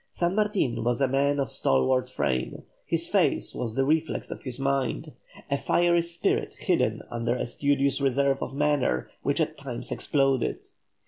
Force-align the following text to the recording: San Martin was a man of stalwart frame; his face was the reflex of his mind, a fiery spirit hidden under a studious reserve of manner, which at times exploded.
San 0.09 0.33
Martin 0.33 0.83
was 0.83 0.99
a 0.99 1.07
man 1.07 1.39
of 1.39 1.51
stalwart 1.51 2.09
frame; 2.09 2.63
his 2.87 3.07
face 3.07 3.53
was 3.53 3.75
the 3.75 3.85
reflex 3.85 4.31
of 4.31 4.41
his 4.41 4.57
mind, 4.57 5.11
a 5.51 5.59
fiery 5.59 6.01
spirit 6.01 6.55
hidden 6.57 7.03
under 7.11 7.35
a 7.35 7.45
studious 7.45 8.01
reserve 8.01 8.41
of 8.41 8.55
manner, 8.55 9.11
which 9.21 9.39
at 9.39 9.59
times 9.59 9.91
exploded. 9.91 10.57